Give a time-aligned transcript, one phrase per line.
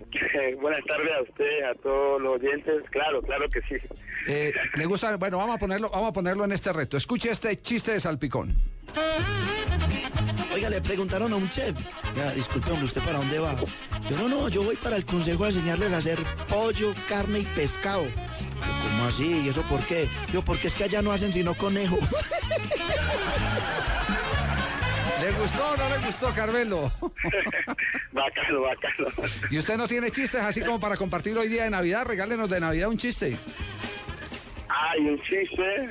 [0.60, 2.82] Buenas tardes a usted, a todos los oyentes.
[2.90, 3.76] Claro, claro que sí.
[4.28, 5.16] Eh, ¿Le gusta?
[5.16, 6.96] Bueno, vamos a ponerlo, vamos a ponerlo en este reto.
[6.96, 8.54] Escuche este chiste de salpicón.
[10.52, 11.76] Oiga, le preguntaron a un chef.
[12.14, 13.54] Ya, disculpe, hombre, ¿usted para dónde va?
[14.08, 16.18] Yo, no, no, yo voy para el consejo a enseñarles a hacer
[16.48, 18.04] pollo, carne y pescado.
[18.04, 18.10] Yo,
[18.90, 19.42] ¿Cómo así?
[19.44, 20.08] ¿Y eso por qué?
[20.32, 21.98] Yo, porque es que allá no hacen sino conejo.
[25.26, 26.92] ¿Le gustó o no le gustó, Carmelo?
[28.12, 29.08] Bacano, bacano.
[29.50, 32.06] ¿Y usted no tiene chistes así como para compartir hoy día de Navidad?
[32.06, 33.36] Regálenos de Navidad un chiste.
[34.78, 35.90] Ay, un chiste.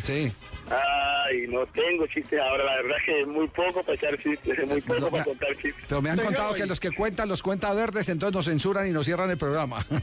[0.00, 0.32] Sí.
[0.70, 2.64] Ay, no tengo chistes ahora.
[2.64, 5.48] La verdad que es muy poco para echar chistes, es muy poco No, para contar
[5.56, 5.84] chistes.
[5.88, 8.92] Pero me han contado que los que cuentan los cuenta verdes, entonces nos censuran y
[8.92, 9.84] nos cierran el programa.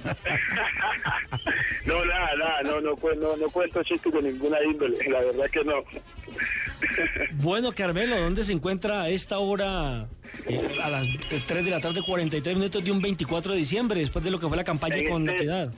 [1.85, 4.97] No, nada, nada, no, no, no, no cuento chistes de ninguna índole.
[5.07, 5.83] La verdad que no.
[7.33, 10.07] Bueno, Carmelo, ¿dónde se encuentra a esta hora,
[10.47, 11.07] eh, a las
[11.47, 14.47] 3 de la tarde, 43 minutos de un 24 de diciembre, después de lo que
[14.47, 15.71] fue la campaña En con la este- piedad?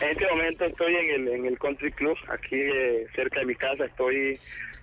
[0.00, 3.54] En este momento estoy en el, en el country club, aquí eh, cerca de mi
[3.54, 3.84] casa.
[3.84, 4.38] Estoy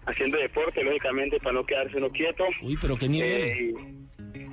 [0.06, 2.44] haciendo deporte, lógicamente, para no quedarse uno quieto.
[2.62, 3.32] Uy, pero qué nivel.
[3.32, 3.74] Eh,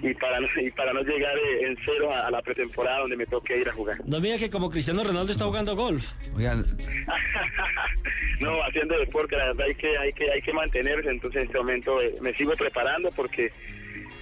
[0.03, 3.01] y, y para no, y para no llegar eh, en cero a, a la pretemporada
[3.01, 3.97] donde me toque ir a jugar.
[4.07, 6.13] No mira que como Cristiano Ronaldo está jugando golf.
[6.37, 6.65] Oigan,
[8.41, 11.59] no, haciendo deporte, la verdad hay que, hay que, hay que mantenerse, entonces en este
[11.59, 13.51] momento eh, me sigo preparando porque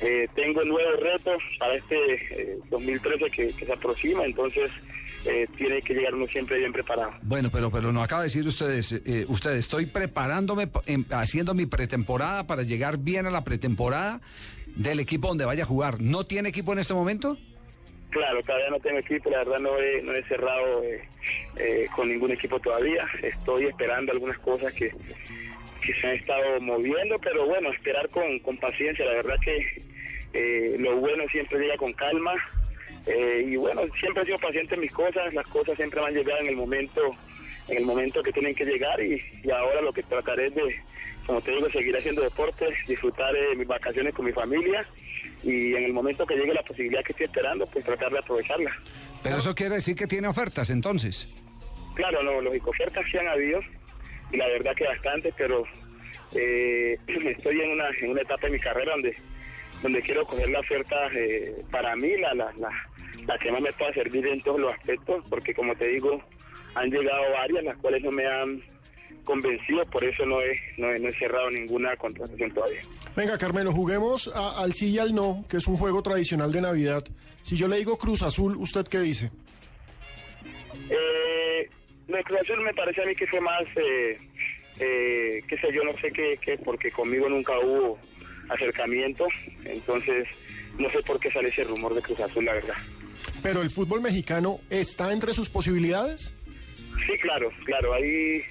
[0.00, 4.70] eh, tengo nuevos retos para este eh, 2013 que, que se aproxima, entonces
[5.26, 7.12] eh, tiene que llegar uno siempre bien preparado.
[7.22, 11.54] bueno, pero pero no acaba de decir ustedes, eh, ustedes, estoy preparándome, pa- em, haciendo
[11.54, 14.20] mi pretemporada para llegar bien a la pretemporada
[14.76, 16.00] del equipo donde vaya a jugar.
[16.00, 17.36] ¿No tiene equipo en este momento?
[18.10, 21.00] Claro, todavía no tengo equipo, la verdad no he, no he cerrado eh,
[21.56, 24.91] eh, con ningún equipo todavía, estoy esperando algunas cosas que,
[25.81, 29.82] que se han estado moviendo, pero bueno, esperar con, con paciencia, la verdad que
[30.32, 32.32] eh, lo bueno siempre llega con calma
[33.06, 36.15] eh, y bueno, siempre he sido paciente en mis cosas, las cosas siempre me han
[36.15, 37.00] llegado en el momento
[37.69, 40.77] en el momento que tienen que llegar y, y ahora lo que trataré es de,
[41.27, 44.84] como te digo, seguir haciendo deporte, disfrutar de mis vacaciones con mi familia
[45.43, 48.77] y en el momento que llegue la posibilidad que estoy esperando, pues tratar de aprovecharla.
[49.22, 51.28] Pero eso quiere decir que tiene ofertas, entonces.
[51.94, 53.61] Claro, no, lógico, ofertas sí han habido
[54.32, 55.65] y la verdad que bastante, pero
[56.34, 59.17] eh, estoy en una, en una etapa de mi carrera donde
[59.82, 62.70] donde quiero coger la oferta eh, para mí, la, la, la,
[63.26, 66.22] la que más me pueda servir en todos los aspectos, porque como te digo,
[66.74, 68.62] han llegado varias, las cuales no me han
[69.24, 72.80] convencido, por eso no he, no he, no he cerrado ninguna contratación todavía.
[73.14, 76.60] Venga, Carmelo, juguemos a- al sí y al no, que es un juego tradicional de
[76.62, 77.04] Navidad.
[77.42, 79.30] Si yo le digo Cruz Azul, ¿usted qué dice?
[80.88, 81.69] Eh,
[82.24, 84.19] Cruz Azul me parece a mí que fue más, eh,
[84.78, 87.98] eh, qué sé yo, no sé qué, qué, porque conmigo nunca hubo
[88.50, 89.27] acercamiento,
[89.65, 90.27] entonces
[90.78, 92.75] no sé por qué sale ese rumor de Cruz Azul, la verdad.
[93.43, 96.34] Pero el fútbol mexicano está entre sus posibilidades.
[97.06, 98.43] Sí, claro, claro, ahí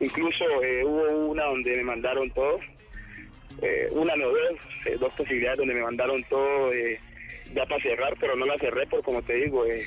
[0.00, 2.58] incluso eh, hubo una donde me mandaron todo,
[3.60, 6.98] eh, una no dos, eh, dos posibilidades donde me mandaron todo eh,
[7.54, 9.86] ya para cerrar, pero no la cerré por como te digo, eh,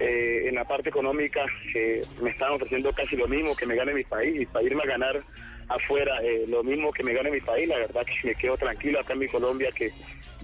[0.00, 3.94] eh, en la parte económica que me estaban ofreciendo casi lo mismo que me gane
[3.94, 5.20] mi país y para irme a ganar
[5.68, 9.00] afuera eh, lo mismo que me gane mi país, la verdad que me quedo tranquilo
[9.00, 9.92] acá en mi Colombia que,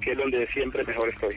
[0.03, 1.37] que es donde siempre mejor estoy.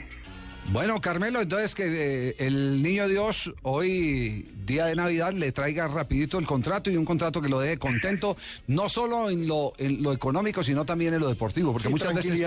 [0.71, 6.39] Bueno, Carmelo, entonces que eh, el niño Dios hoy, día de Navidad, le traiga rapidito
[6.39, 10.13] el contrato y un contrato que lo deje contento, no solo en lo, en lo
[10.13, 12.41] económico, sino también en lo deportivo, porque Sí, muchas veces,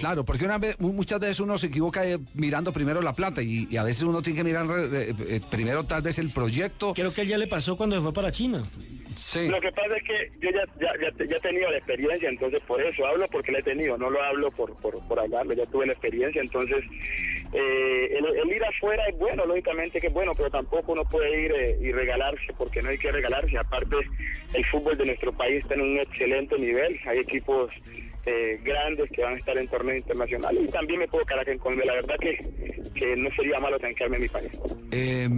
[0.00, 3.42] claro, porque una vez, mu- muchas veces uno se equivoca eh, mirando primero la plata
[3.42, 6.94] y, y a veces uno tiene que mirar eh, eh, primero tal vez el proyecto.
[6.94, 8.62] Creo que ya le pasó cuando se fue para China.
[9.48, 12.62] Lo que pasa es que yo ya, ya, ya, ya he tenido la experiencia, entonces
[12.62, 15.66] por eso hablo porque la he tenido, no lo hablo por, por, por hablarlo, ya
[15.66, 16.84] tuve la experiencia, entonces
[17.52, 21.44] eh, el, el ir afuera es bueno, lógicamente que es bueno, pero tampoco uno puede
[21.44, 23.96] ir eh, y regalarse porque no hay que regalarse, aparte
[24.54, 27.70] el fútbol de nuestro país está en un excelente nivel, hay equipos
[28.28, 31.52] eh, grandes que van a estar en torneos internacionales y también me puedo quedar acá
[31.52, 32.36] en Colombia, la verdad que,
[32.94, 34.50] que no sería malo tranquearme en mi país.
[34.90, 35.28] Eh,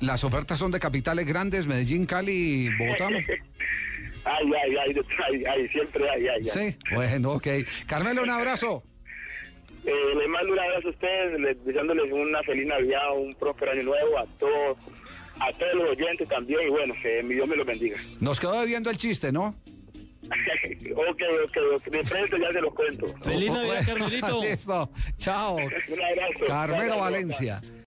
[0.00, 3.08] las ofertas son de capitales grandes, Medellín, Cali, Bogotá.
[4.24, 5.00] Ay, ay, ay,
[5.30, 6.44] ay, ay, siempre ay, ay, ay.
[6.44, 7.46] Sí, bueno, ok.
[7.86, 8.82] Carmelo, un abrazo.
[9.86, 13.84] Eh, les mando un abrazo a ustedes, les- deseándoles una feliz Navidad, un próspero año
[13.84, 14.76] nuevo a todos,
[15.40, 17.96] a todos los oyentes también, y bueno, que mi Dios me los bendiga.
[18.20, 19.54] Nos quedó debiendo el chiste, ¿no?
[20.94, 23.06] Ok, ok, ok, de frente ya se los cuento.
[23.22, 24.42] Feliz Navidad, Carmelito.
[24.42, 24.90] Listo.
[25.18, 25.56] Chao.
[25.56, 26.44] Un abrazo.
[26.46, 26.98] Carmelo.
[26.98, 27.60] Valencia.